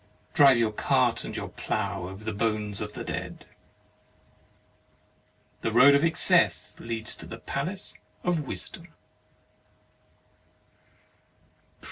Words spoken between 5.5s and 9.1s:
The road of excess leads to the palace of wisdom.